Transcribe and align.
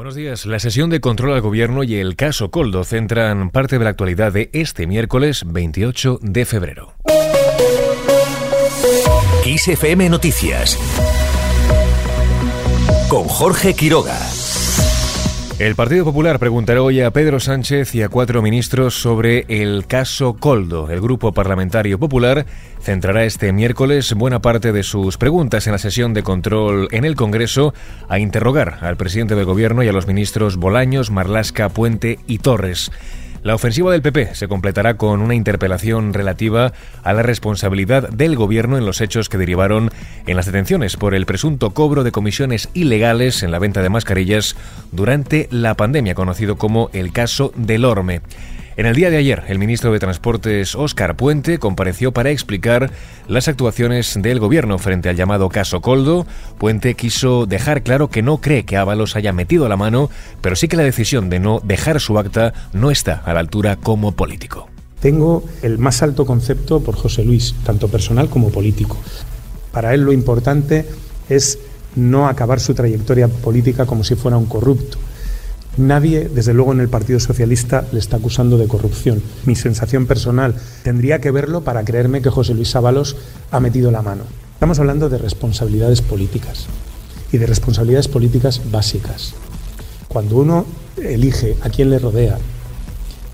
Buenos 0.00 0.14
días. 0.14 0.46
La 0.46 0.58
sesión 0.58 0.88
de 0.88 1.02
control 1.02 1.34
al 1.34 1.42
gobierno 1.42 1.82
y 1.82 1.96
el 1.96 2.16
caso 2.16 2.50
Coldo 2.50 2.84
centran 2.84 3.50
parte 3.50 3.78
de 3.78 3.84
la 3.84 3.90
actualidad 3.90 4.32
de 4.32 4.48
este 4.54 4.86
miércoles 4.86 5.44
28 5.46 6.20
de 6.22 6.46
febrero. 6.46 6.94
XFM 9.44 10.08
Noticias 10.08 10.78
con 13.10 13.24
Jorge 13.24 13.74
Quiroga. 13.74 14.16
El 15.60 15.74
Partido 15.74 16.06
Popular 16.06 16.38
preguntará 16.38 16.80
hoy 16.80 17.02
a 17.02 17.10
Pedro 17.10 17.38
Sánchez 17.38 17.94
y 17.94 18.00
a 18.00 18.08
cuatro 18.08 18.40
ministros 18.40 18.94
sobre 18.94 19.44
el 19.46 19.86
caso 19.86 20.32
Coldo. 20.32 20.88
El 20.88 21.02
Grupo 21.02 21.32
Parlamentario 21.32 21.98
Popular 21.98 22.46
centrará 22.80 23.24
este 23.24 23.52
miércoles 23.52 24.14
buena 24.14 24.40
parte 24.40 24.72
de 24.72 24.82
sus 24.82 25.18
preguntas 25.18 25.66
en 25.66 25.72
la 25.72 25.78
sesión 25.78 26.14
de 26.14 26.22
control 26.22 26.88
en 26.92 27.04
el 27.04 27.14
Congreso 27.14 27.74
a 28.08 28.18
interrogar 28.18 28.78
al 28.80 28.96
presidente 28.96 29.34
del 29.34 29.44
Gobierno 29.44 29.82
y 29.82 29.88
a 29.88 29.92
los 29.92 30.06
ministros 30.06 30.56
Bolaños, 30.56 31.10
Marlasca, 31.10 31.68
Puente 31.68 32.18
y 32.26 32.38
Torres. 32.38 32.90
La 33.42 33.54
ofensiva 33.54 33.90
del 33.90 34.02
PP 34.02 34.34
se 34.34 34.48
completará 34.48 34.98
con 34.98 35.22
una 35.22 35.34
interpelación 35.34 36.12
relativa 36.12 36.74
a 37.02 37.12
la 37.14 37.22
responsabilidad 37.22 38.10
del 38.10 38.36
Gobierno 38.36 38.76
en 38.76 38.84
los 38.84 39.00
hechos 39.00 39.30
que 39.30 39.38
derivaron 39.38 39.90
en 40.26 40.36
las 40.36 40.44
detenciones 40.44 40.98
por 40.98 41.14
el 41.14 41.24
presunto 41.24 41.70
cobro 41.70 42.04
de 42.04 42.12
comisiones 42.12 42.68
ilegales 42.74 43.42
en 43.42 43.50
la 43.50 43.58
venta 43.58 43.80
de 43.80 43.88
mascarillas 43.88 44.56
durante 44.92 45.48
la 45.50 45.74
pandemia, 45.74 46.14
conocido 46.14 46.56
como 46.56 46.90
el 46.92 47.12
caso 47.12 47.50
del 47.56 47.86
Orme. 47.86 48.20
En 48.80 48.86
el 48.86 48.94
día 48.94 49.10
de 49.10 49.18
ayer, 49.18 49.42
el 49.48 49.58
ministro 49.58 49.92
de 49.92 49.98
Transportes, 49.98 50.74
Óscar 50.74 51.14
Puente, 51.14 51.58
compareció 51.58 52.12
para 52.12 52.30
explicar 52.30 52.90
las 53.28 53.46
actuaciones 53.46 54.18
del 54.22 54.40
gobierno 54.40 54.78
frente 54.78 55.10
al 55.10 55.16
llamado 55.16 55.50
caso 55.50 55.82
Coldo. 55.82 56.26
Puente 56.56 56.94
quiso 56.94 57.44
dejar 57.44 57.82
claro 57.82 58.08
que 58.08 58.22
no 58.22 58.38
cree 58.38 58.64
que 58.64 58.78
Ábalos 58.78 59.16
haya 59.16 59.34
metido 59.34 59.68
la 59.68 59.76
mano, 59.76 60.08
pero 60.40 60.56
sí 60.56 60.66
que 60.66 60.78
la 60.78 60.82
decisión 60.82 61.28
de 61.28 61.40
no 61.40 61.60
dejar 61.62 62.00
su 62.00 62.18
acta 62.18 62.54
no 62.72 62.90
está 62.90 63.20
a 63.26 63.34
la 63.34 63.40
altura 63.40 63.76
como 63.76 64.12
político. 64.12 64.70
Tengo 64.98 65.44
el 65.60 65.76
más 65.76 66.02
alto 66.02 66.24
concepto 66.24 66.80
por 66.80 66.96
José 66.96 67.22
Luis, 67.22 67.54
tanto 67.66 67.88
personal 67.88 68.30
como 68.30 68.48
político. 68.48 68.96
Para 69.72 69.92
él 69.92 70.04
lo 70.04 70.12
importante 70.14 70.86
es 71.28 71.58
no 71.96 72.28
acabar 72.28 72.60
su 72.60 72.72
trayectoria 72.72 73.28
política 73.28 73.84
como 73.84 74.04
si 74.04 74.14
fuera 74.14 74.38
un 74.38 74.46
corrupto 74.46 74.96
Nadie, 75.76 76.28
desde 76.28 76.52
luego 76.52 76.72
en 76.72 76.80
el 76.80 76.88
Partido 76.88 77.20
Socialista, 77.20 77.84
le 77.92 78.00
está 78.00 78.16
acusando 78.16 78.58
de 78.58 78.66
corrupción. 78.66 79.22
Mi 79.44 79.54
sensación 79.54 80.06
personal 80.06 80.54
tendría 80.82 81.20
que 81.20 81.30
verlo 81.30 81.62
para 81.62 81.84
creerme 81.84 82.22
que 82.22 82.30
José 82.30 82.54
Luis 82.54 82.74
Ábalos 82.74 83.16
ha 83.50 83.60
metido 83.60 83.90
la 83.90 84.02
mano. 84.02 84.24
Estamos 84.54 84.80
hablando 84.80 85.08
de 85.08 85.18
responsabilidades 85.18 86.02
políticas 86.02 86.66
y 87.32 87.38
de 87.38 87.46
responsabilidades 87.46 88.08
políticas 88.08 88.60
básicas. 88.70 89.34
Cuando 90.08 90.36
uno 90.36 90.66
elige 91.00 91.56
a 91.62 91.70
quién 91.70 91.90
le 91.90 92.00
rodea 92.00 92.36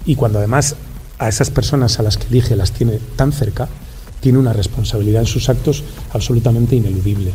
y 0.05 0.15
cuando 0.15 0.39
además 0.39 0.77
a 1.19 1.29
esas 1.29 1.51
personas 1.51 1.99
a 1.99 2.03
las 2.03 2.19
que 2.19 2.27
elige 2.29 2.55
las 2.55 2.73
tiene 2.73 3.01
tan 3.17 3.33
cerca, 3.33 3.69
tiene 4.21 4.39
una 4.39 4.53
responsabilidad 4.53 5.23
en 5.23 5.27
sus 5.27 5.49
actos 5.49 5.85
absolutamente 6.13 6.77
ineludible. 6.77 7.33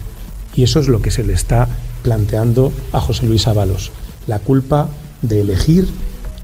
Y 0.56 0.64
eso 0.64 0.80
es 0.80 0.88
lo 0.88 1.02
que 1.02 1.12
se 1.12 1.24
le 1.24 1.34
está 1.34 1.68
planteando 2.04 2.72
a 2.92 3.02
José 3.02 3.26
Luis 3.26 3.48
Ábalos 3.48 3.92
la 4.28 4.40
culpa 4.40 4.90
de 5.22 5.42
elegir 5.42 5.88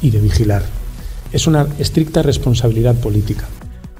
y 0.02 0.12
de 0.12 0.20
vigilar. 0.20 0.64
Es 1.32 1.48
una 1.48 1.68
estricta 1.80 2.22
responsabilidad 2.22 2.96
política. 2.96 3.48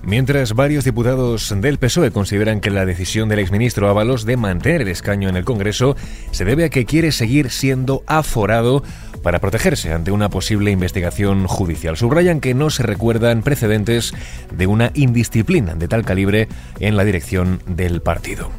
Mientras 0.08 0.54
varios 0.54 0.86
diputados 0.86 1.54
del 1.58 1.80
PSOE 1.80 2.12
consideran 2.12 2.62
que 2.62 2.70
la 2.70 2.86
decisión 2.86 3.28
del 3.28 3.40
exministro 3.40 3.90
Ábalos 3.90 4.24
de 4.24 4.38
mantener 4.38 4.84
el 4.84 4.88
escaño 4.88 5.28
en 5.28 5.36
el 5.36 5.44
Congreso 5.44 5.98
se 6.32 6.46
debe 6.46 6.64
a 6.64 6.70
que 6.70 6.86
quiere 6.86 7.12
seguir 7.12 7.50
siendo 7.52 8.04
aforado 8.08 8.84
para 9.22 9.40
protegerse 9.40 9.92
ante 9.92 10.12
una 10.12 10.30
posible 10.30 10.72
investigación 10.72 11.46
judicial. 11.46 11.98
Subrayan 11.98 12.40
que 12.40 12.54
no 12.54 12.70
se 12.70 12.84
recuerdan 12.84 13.42
precedentes 13.42 14.14
de 14.56 14.68
una 14.68 14.92
indisciplina 14.94 15.76
de 15.76 15.90
tal 15.90 16.06
calibre 16.06 16.48
en 16.80 16.96
la 16.96 17.04
dirección 17.04 17.60
del 17.68 18.00
partido. 18.00 18.50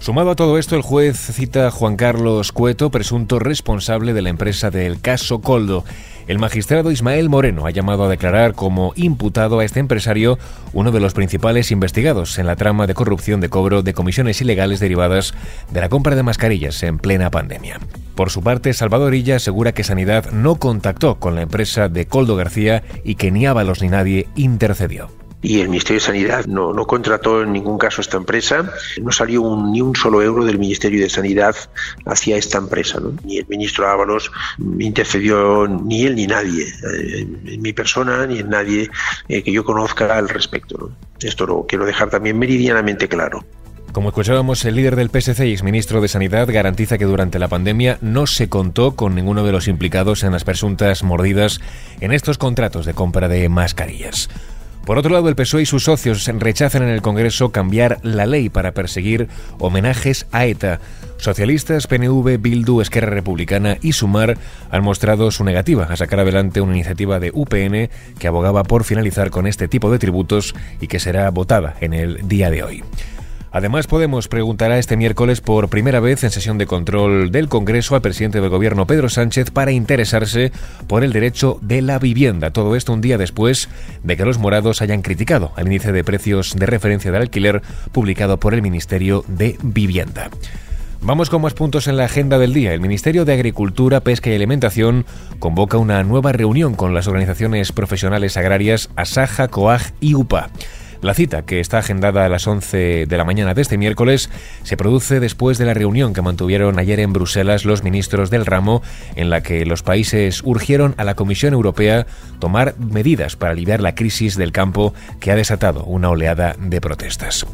Sumado 0.00 0.30
a 0.30 0.34
todo 0.34 0.56
esto, 0.56 0.76
el 0.76 0.82
juez 0.82 1.18
cita 1.18 1.66
a 1.66 1.70
Juan 1.70 1.96
Carlos 1.96 2.52
Cueto, 2.52 2.90
presunto 2.90 3.38
responsable 3.38 4.14
de 4.14 4.22
la 4.22 4.30
empresa 4.30 4.70
del 4.70 4.98
caso 4.98 5.42
Coldo. 5.42 5.84
El 6.26 6.38
magistrado 6.38 6.90
Ismael 6.90 7.28
Moreno 7.28 7.66
ha 7.66 7.70
llamado 7.70 8.04
a 8.04 8.08
declarar 8.08 8.54
como 8.54 8.94
imputado 8.96 9.58
a 9.58 9.64
este 9.66 9.78
empresario, 9.78 10.38
uno 10.72 10.90
de 10.90 11.00
los 11.00 11.12
principales 11.12 11.70
investigados 11.70 12.38
en 12.38 12.46
la 12.46 12.56
trama 12.56 12.86
de 12.86 12.94
corrupción 12.94 13.42
de 13.42 13.50
cobro 13.50 13.82
de 13.82 13.92
comisiones 13.92 14.40
ilegales 14.40 14.80
derivadas 14.80 15.34
de 15.70 15.82
la 15.82 15.90
compra 15.90 16.16
de 16.16 16.22
mascarillas 16.22 16.82
en 16.82 16.98
plena 16.98 17.30
pandemia. 17.30 17.78
Por 18.14 18.30
su 18.30 18.42
parte, 18.42 18.72
Salvador 18.72 19.14
Illa 19.14 19.36
asegura 19.36 19.72
que 19.72 19.84
Sanidad 19.84 20.30
no 20.30 20.56
contactó 20.56 21.16
con 21.16 21.34
la 21.34 21.42
empresa 21.42 21.90
de 21.90 22.06
Coldo 22.06 22.36
García 22.36 22.82
y 23.04 23.16
que 23.16 23.30
ni 23.30 23.44
Ábalos 23.44 23.82
ni 23.82 23.88
nadie 23.88 24.28
intercedió 24.34 25.19
y 25.42 25.60
el 25.60 25.68
Ministerio 25.68 26.00
de 26.00 26.06
Sanidad 26.06 26.46
no, 26.46 26.72
no 26.72 26.86
contrató 26.86 27.42
en 27.42 27.52
ningún 27.52 27.78
caso 27.78 28.00
esta 28.00 28.16
empresa, 28.16 28.72
no 29.00 29.12
salió 29.12 29.42
ni 29.56 29.80
un 29.80 29.96
solo 29.96 30.22
euro 30.22 30.44
del 30.44 30.58
Ministerio 30.58 31.00
de 31.00 31.08
Sanidad 31.08 31.56
hacia 32.04 32.36
esta 32.36 32.58
empresa, 32.58 33.00
ni 33.24 33.38
el 33.38 33.46
ministro 33.48 33.88
Ábalos 33.88 34.30
intercedió, 34.78 35.66
ni 35.66 36.04
él 36.04 36.16
ni 36.16 36.26
nadie, 36.26 36.64
eh, 36.64 37.26
en 37.46 37.62
mi 37.62 37.72
persona 37.72 38.26
ni 38.26 38.38
en 38.38 38.50
nadie 38.50 38.90
eh, 39.28 39.42
que 39.42 39.52
yo 39.52 39.64
conozca 39.64 40.16
al 40.16 40.28
respecto. 40.28 40.90
Esto 41.20 41.46
lo 41.46 41.66
quiero 41.66 41.84
dejar 41.84 42.10
también 42.10 42.38
meridianamente 42.38 43.08
claro. 43.08 43.44
Como 43.92 44.10
escuchábamos, 44.10 44.64
el 44.64 44.76
líder 44.76 44.94
del 44.94 45.10
PSC 45.10 45.46
y 45.46 45.52
exministro 45.52 46.00
de 46.00 46.06
Sanidad 46.06 46.48
garantiza 46.48 46.96
que 46.96 47.06
durante 47.06 47.40
la 47.40 47.48
pandemia 47.48 47.98
no 48.00 48.28
se 48.28 48.48
contó 48.48 48.94
con 48.94 49.16
ninguno 49.16 49.44
de 49.44 49.50
los 49.50 49.66
implicados 49.66 50.22
en 50.22 50.30
las 50.30 50.44
presuntas 50.44 51.02
mordidas 51.02 51.60
en 52.00 52.12
estos 52.12 52.38
contratos 52.38 52.86
de 52.86 52.94
compra 52.94 53.26
de 53.26 53.48
mascarillas. 53.48 54.28
Por 54.84 54.98
otro 54.98 55.12
lado, 55.12 55.28
el 55.28 55.36
PSOE 55.36 55.62
y 55.62 55.66
sus 55.66 55.84
socios 55.84 56.26
rechazan 56.26 56.82
en 56.82 56.88
el 56.88 57.02
Congreso 57.02 57.50
cambiar 57.50 57.98
la 58.02 58.26
ley 58.26 58.48
para 58.48 58.72
perseguir 58.72 59.28
homenajes 59.58 60.26
a 60.32 60.46
ETA. 60.46 60.80
Socialistas, 61.18 61.86
PNV, 61.86 62.38
Bildu, 62.40 62.80
Esquerra 62.80 63.10
Republicana 63.10 63.76
y 63.82 63.92
Sumar 63.92 64.38
han 64.70 64.82
mostrado 64.82 65.30
su 65.30 65.44
negativa 65.44 65.84
a 65.84 65.96
sacar 65.96 66.20
adelante 66.20 66.62
una 66.62 66.72
iniciativa 66.72 67.20
de 67.20 67.30
UPN 67.34 67.90
que 68.18 68.26
abogaba 68.26 68.62
por 68.64 68.84
finalizar 68.84 69.30
con 69.30 69.46
este 69.46 69.68
tipo 69.68 69.92
de 69.92 69.98
tributos 69.98 70.54
y 70.80 70.86
que 70.86 70.98
será 70.98 71.30
votada 71.30 71.76
en 71.80 71.92
el 71.92 72.26
día 72.26 72.50
de 72.50 72.62
hoy. 72.62 72.82
Además, 73.52 73.88
Podemos 73.88 74.28
preguntará 74.28 74.78
este 74.78 74.96
miércoles 74.96 75.40
por 75.40 75.68
primera 75.68 75.98
vez 75.98 76.22
en 76.22 76.30
sesión 76.30 76.56
de 76.58 76.66
control 76.66 77.32
del 77.32 77.48
Congreso 77.48 77.96
al 77.96 78.00
presidente 78.00 78.40
del 78.40 78.48
Gobierno, 78.48 78.86
Pedro 78.86 79.08
Sánchez, 79.08 79.50
para 79.50 79.72
interesarse 79.72 80.52
por 80.86 81.02
el 81.02 81.12
derecho 81.12 81.58
de 81.60 81.82
la 81.82 81.98
vivienda. 81.98 82.52
Todo 82.52 82.76
esto 82.76 82.92
un 82.92 83.00
día 83.00 83.18
después 83.18 83.68
de 84.04 84.16
que 84.16 84.24
los 84.24 84.38
morados 84.38 84.82
hayan 84.82 85.02
criticado 85.02 85.52
al 85.56 85.66
índice 85.66 85.90
de 85.90 86.04
precios 86.04 86.54
de 86.54 86.66
referencia 86.66 87.10
del 87.10 87.22
alquiler 87.22 87.62
publicado 87.90 88.38
por 88.38 88.54
el 88.54 88.62
Ministerio 88.62 89.24
de 89.26 89.58
Vivienda. 89.62 90.30
Vamos 91.02 91.30
con 91.30 91.42
más 91.42 91.54
puntos 91.54 91.88
en 91.88 91.96
la 91.96 92.04
agenda 92.04 92.38
del 92.38 92.54
día. 92.54 92.72
El 92.72 92.80
Ministerio 92.80 93.24
de 93.24 93.32
Agricultura, 93.32 94.00
Pesca 94.00 94.30
y 94.30 94.34
Alimentación 94.34 95.06
convoca 95.40 95.78
una 95.78 96.04
nueva 96.04 96.30
reunión 96.30 96.74
con 96.74 96.94
las 96.94 97.08
organizaciones 97.08 97.72
profesionales 97.72 98.36
agrarias 98.36 98.90
Asaja, 98.94 99.48
COAG 99.48 99.92
y 100.00 100.14
UPA. 100.14 100.50
La 101.02 101.14
cita, 101.14 101.42
que 101.42 101.60
está 101.60 101.78
agendada 101.78 102.26
a 102.26 102.28
las 102.28 102.46
11 102.46 103.06
de 103.06 103.16
la 103.16 103.24
mañana 103.24 103.54
de 103.54 103.62
este 103.62 103.78
miércoles, 103.78 104.28
se 104.64 104.76
produce 104.76 105.18
después 105.18 105.56
de 105.56 105.64
la 105.64 105.72
reunión 105.72 106.12
que 106.12 106.20
mantuvieron 106.20 106.78
ayer 106.78 107.00
en 107.00 107.14
Bruselas 107.14 107.64
los 107.64 107.82
ministros 107.82 108.28
del 108.28 108.44
ramo, 108.44 108.82
en 109.16 109.30
la 109.30 109.42
que 109.42 109.64
los 109.64 109.82
países 109.82 110.42
urgieron 110.44 110.94
a 110.98 111.04
la 111.04 111.14
Comisión 111.14 111.54
Europea 111.54 112.06
tomar 112.38 112.74
medidas 112.78 113.36
para 113.36 113.52
aliviar 113.52 113.80
la 113.80 113.94
crisis 113.94 114.36
del 114.36 114.52
campo 114.52 114.92
que 115.20 115.30
ha 115.30 115.36
desatado 115.36 115.84
una 115.84 116.10
oleada 116.10 116.54
de 116.58 116.80
protestas. 116.82 117.46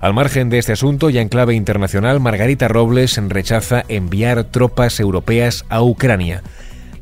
Al 0.00 0.14
margen 0.14 0.48
de 0.48 0.58
este 0.58 0.72
asunto, 0.72 1.10
ya 1.10 1.20
en 1.20 1.28
clave 1.28 1.54
internacional, 1.54 2.20
Margarita 2.20 2.68
Robles 2.68 3.20
rechaza 3.28 3.84
enviar 3.88 4.44
tropas 4.44 4.98
europeas 5.00 5.64
a 5.68 5.82
Ucrania. 5.82 6.42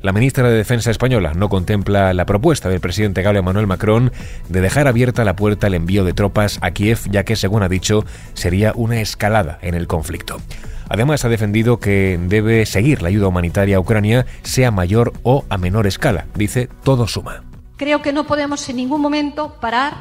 La 0.03 0.13
ministra 0.13 0.49
de 0.49 0.57
Defensa 0.57 0.91
española 0.91 1.35
no 1.35 1.51
contempla 1.51 2.15
la 2.15 2.25
propuesta 2.25 2.71
del 2.71 2.81
presidente 2.81 3.21
galo 3.21 3.39
Emmanuel 3.39 3.67
Macron 3.67 4.13
de 4.49 4.63
dejar 4.63 4.89
abierta 4.89 5.25
la 5.25 5.37
puerta 5.37 5.67
al 5.67 5.75
envío 5.75 6.05
de 6.05 6.15
tropas 6.15 6.59
a 6.63 6.71
Kiev, 6.71 7.01
ya 7.11 7.25
que, 7.25 7.37
según 7.37 7.63
ha 7.63 7.69
dicho, 7.69 8.07
sería 8.33 8.73
una 8.75 9.03
escalada 9.03 9.59
en 9.61 9.75
el 9.75 9.87
conflicto. 9.87 10.39
Además, 10.89 11.27
ha 11.27 11.29
defendido 11.29 11.81
que 11.81 12.19
debe 12.19 12.65
seguir 12.65 13.03
la 13.03 13.09
ayuda 13.09 13.29
humanitaria 13.29 13.77
a 13.77 13.81
Ucrania, 13.81 14.25
sea 14.43 14.71
mayor 14.71 15.13
o 15.23 15.45
a 15.51 15.59
menor 15.59 15.87
escala. 15.87 16.25
Dice, 16.35 16.71
todo 16.83 17.07
suma. 17.07 17.45
Creo 17.77 18.01
que 18.01 18.15
no 18.15 18.27
podemos 18.27 18.67
en 18.71 18.77
ningún 18.77 19.03
momento 19.03 19.57
parar 19.61 19.93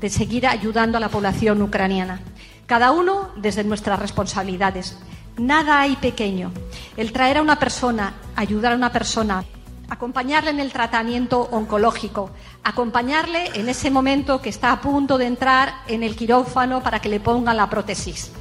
de 0.00 0.10
seguir 0.10 0.46
ayudando 0.46 0.96
a 0.96 1.00
la 1.00 1.08
población 1.08 1.60
ucraniana, 1.60 2.20
cada 2.66 2.92
uno 2.92 3.30
desde 3.36 3.64
nuestras 3.64 3.98
responsabilidades. 3.98 4.96
Nada 5.36 5.80
hay 5.80 5.96
pequeño. 5.96 6.52
El 7.00 7.12
traer 7.12 7.38
a 7.38 7.42
una 7.42 7.58
persona, 7.58 8.12
ayudar 8.36 8.74
a 8.74 8.76
una 8.76 8.92
persona, 8.92 9.42
acompañarle 9.88 10.50
en 10.50 10.60
el 10.60 10.70
tratamiento 10.70 11.48
oncológico, 11.50 12.28
acompañarle 12.62 13.46
en 13.54 13.70
ese 13.70 13.90
momento 13.90 14.42
que 14.42 14.50
está 14.50 14.70
a 14.70 14.82
punto 14.82 15.16
de 15.16 15.24
entrar 15.24 15.76
en 15.88 16.02
el 16.02 16.14
quirófano 16.14 16.82
para 16.82 17.00
que 17.00 17.08
le 17.08 17.18
pongan 17.18 17.56
la 17.56 17.70
prótesis, 17.70 18.32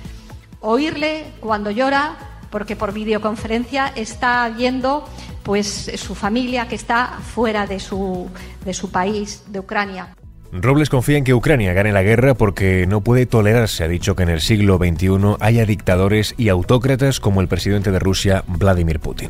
oírle 0.60 1.36
cuando 1.40 1.72
llora, 1.72 2.18
porque 2.50 2.76
por 2.76 2.92
videoconferencia 2.92 3.94
está 3.96 4.50
viendo 4.50 5.08
pues 5.42 5.90
su 5.96 6.14
familia 6.14 6.68
que 6.68 6.76
está 6.76 7.18
fuera 7.34 7.66
de 7.66 7.80
su, 7.80 8.28
de 8.66 8.74
su 8.74 8.92
país, 8.92 9.44
de 9.48 9.60
Ucrania. 9.60 10.19
Robles 10.52 10.90
confía 10.90 11.18
en 11.18 11.24
que 11.24 11.34
Ucrania 11.34 11.74
gane 11.74 11.92
la 11.92 12.02
guerra 12.02 12.34
porque 12.34 12.86
no 12.88 13.02
puede 13.02 13.28
tolerarse, 13.28 13.84
ha 13.84 13.88
dicho 13.88 14.16
que 14.16 14.24
en 14.24 14.30
el 14.30 14.42
siglo 14.42 14.78
XXI 14.78 15.36
haya 15.40 15.66
dictadores 15.66 16.34
y 16.38 16.50
autócratas 16.50 17.20
como 17.20 17.42
el 17.42 17.48
presidente 17.48 17.92
de 17.92 18.00
Rusia, 18.00 18.44
Vladimir 18.48 19.00
Putin. 19.00 19.30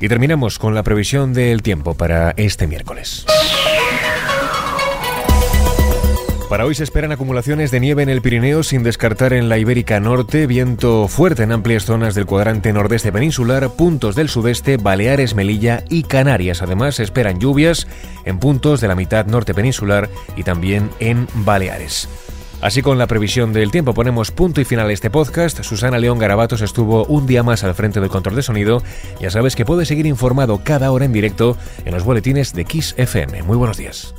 Y 0.00 0.08
terminamos 0.08 0.58
con 0.58 0.74
la 0.74 0.82
previsión 0.82 1.34
del 1.34 1.62
tiempo 1.62 1.94
para 1.94 2.32
este 2.36 2.66
miércoles. 2.66 3.26
Para 6.50 6.66
hoy 6.66 6.74
se 6.74 6.82
esperan 6.82 7.12
acumulaciones 7.12 7.70
de 7.70 7.78
nieve 7.78 8.02
en 8.02 8.08
el 8.08 8.22
Pirineo 8.22 8.64
sin 8.64 8.82
descartar 8.82 9.32
en 9.32 9.48
la 9.48 9.56
Ibérica 9.58 10.00
Norte, 10.00 10.48
viento 10.48 11.06
fuerte 11.06 11.44
en 11.44 11.52
amplias 11.52 11.84
zonas 11.84 12.16
del 12.16 12.26
cuadrante 12.26 12.72
nordeste 12.72 13.12
peninsular, 13.12 13.70
puntos 13.76 14.16
del 14.16 14.28
sudeste, 14.28 14.76
Baleares, 14.76 15.36
Melilla 15.36 15.84
y 15.88 16.02
Canarias. 16.02 16.60
Además 16.60 16.96
se 16.96 17.04
esperan 17.04 17.38
lluvias 17.38 17.86
en 18.24 18.40
puntos 18.40 18.80
de 18.80 18.88
la 18.88 18.96
mitad 18.96 19.26
norte 19.26 19.54
peninsular 19.54 20.10
y 20.34 20.42
también 20.42 20.90
en 20.98 21.28
Baleares. 21.34 22.08
Así 22.60 22.82
con 22.82 22.98
la 22.98 23.06
previsión 23.06 23.52
del 23.52 23.70
tiempo 23.70 23.94
ponemos 23.94 24.32
punto 24.32 24.60
y 24.60 24.64
final 24.64 24.88
a 24.88 24.92
este 24.92 25.08
podcast. 25.08 25.62
Susana 25.62 26.00
León 26.00 26.18
Garabatos 26.18 26.62
estuvo 26.62 27.04
un 27.04 27.28
día 27.28 27.44
más 27.44 27.62
al 27.62 27.76
frente 27.76 28.00
del 28.00 28.10
control 28.10 28.34
de 28.34 28.42
sonido. 28.42 28.82
Ya 29.20 29.30
sabes 29.30 29.54
que 29.54 29.64
puedes 29.64 29.86
seguir 29.86 30.06
informado 30.06 30.62
cada 30.64 30.90
hora 30.90 31.04
en 31.04 31.12
directo 31.12 31.56
en 31.84 31.94
los 31.94 32.02
boletines 32.02 32.52
de 32.54 32.64
Kiss 32.64 32.96
FM. 32.98 33.44
Muy 33.44 33.56
buenos 33.56 33.76
días. 33.76 34.16